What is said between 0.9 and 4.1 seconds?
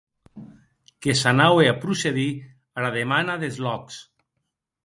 Que s’anaue a procedir ara demanà des lòcs.